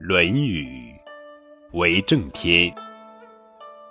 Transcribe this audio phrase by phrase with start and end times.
[0.00, 0.94] 论语
[1.72, 2.72] 为政篇。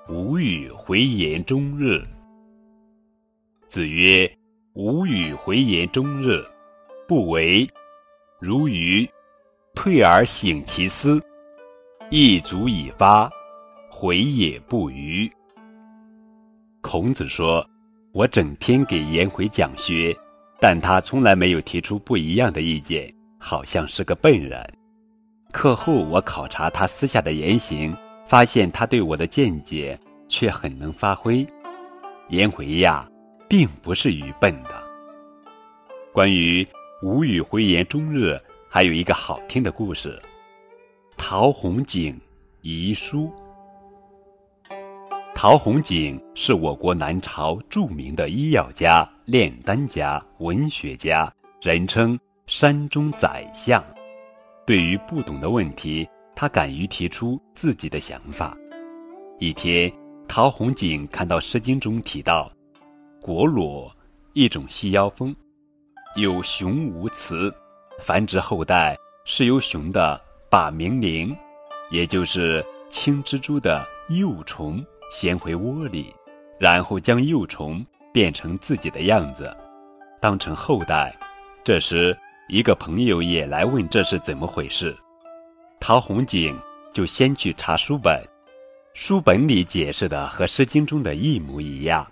[0.07, 2.01] 吾语回言终日。
[3.67, 4.25] 子曰
[4.71, 6.41] ：“吾语回言终日，
[7.09, 7.69] 不为。
[8.39, 9.05] 如鱼，
[9.75, 11.21] 退而省其思，
[12.09, 13.29] 亦足以发，
[13.91, 15.29] 回也不愚。”
[16.79, 17.69] 孔子说
[18.13, 20.17] ：“我整天给颜回讲学，
[20.61, 24.65] 但他从来没有提出不一样的意见，好像是个笨人。”
[25.57, 27.91] 课后，我考察他私下的言行，
[28.27, 31.45] 发现他对我的见解却很能发挥。
[32.29, 33.09] 颜回呀，
[33.49, 34.69] 并不是愚笨的。
[36.13, 36.65] 关于
[37.01, 38.39] 吴语回言终日，
[38.69, 40.21] 还有一个好听的故事：
[41.17, 42.15] 陶弘景
[42.61, 43.33] 遗书。
[45.33, 53.83] 陶弘景是我国南朝著名的医药家、炼丹家、文学家，人称山中宰相。
[54.67, 58.53] 对于不懂的问题，他敢于提出自己的想法。
[59.39, 59.89] 一天，
[60.27, 62.51] 陶弘景看到《诗经》中提到，
[63.21, 63.89] 果裸，
[64.33, 65.33] 一种细腰蜂，
[66.17, 67.49] 有雄无雌，
[68.01, 71.33] 繁殖后代是由雄的把鸣铃，
[71.89, 76.13] 也就是青蜘蛛的幼虫衔回窝里，
[76.59, 79.55] 然后将幼虫变成自己的样子，
[80.19, 81.17] 当成后代。
[81.63, 82.13] 这时。
[82.49, 84.95] 一个朋友也来问这是怎么回事，
[85.81, 86.57] 陶弘景
[86.93, 88.23] 就先去查书本，
[88.93, 92.09] 书本里解释的和《诗经》中的一模一样。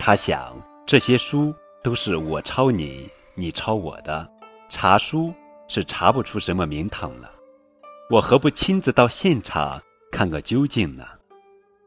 [0.00, 4.26] 他想，这些书都是我抄你，你抄我的，
[4.70, 5.30] 查书
[5.68, 7.30] 是查不出什么名堂了。
[8.08, 9.78] 我何不亲自到现场
[10.10, 11.04] 看个究竟呢？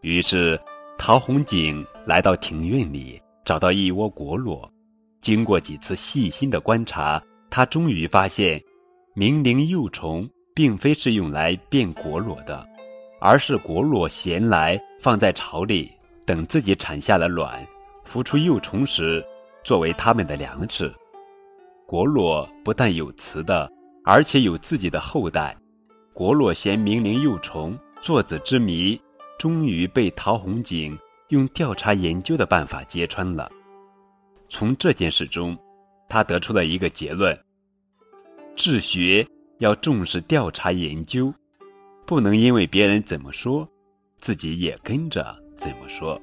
[0.01, 0.59] 于是，
[0.99, 4.71] 陶弘景来到庭院里，找到一窝果裸，
[5.19, 7.19] 经过几次细心的观察。
[7.49, 8.61] 他终于发现，
[9.13, 12.67] 鸣铃幼虫并非是用来变果裸的，
[13.19, 15.91] 而是果裸衔来放在巢里，
[16.25, 17.65] 等自己产下了卵，
[18.05, 19.23] 孵出幼虫时，
[19.63, 20.93] 作为它们的粮食。
[21.85, 23.71] 果裸不但有雌的，
[24.03, 25.55] 而且有自己的后代。
[26.13, 28.99] 果裸衔鸣铃幼虫，作子之谜，
[29.39, 30.97] 终于被陶弘景
[31.29, 33.49] 用调查研究的办法揭穿了。
[34.49, 35.57] 从这件事中。
[36.09, 37.37] 他得出了一个结论：
[38.55, 39.27] 治学
[39.59, 41.33] 要重视调查研究，
[42.05, 43.67] 不能因为别人怎么说，
[44.19, 46.19] 自己也跟着怎么说。